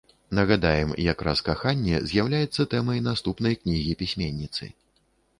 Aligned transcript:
Нагадаем, 0.37 0.93
якраз 1.07 1.41
каханне 1.49 1.99
з'яўляецца 2.11 2.65
тэмай 2.71 3.03
наступнай 3.09 3.53
кнігі 3.61 3.93
пісьменніцы. 4.01 4.71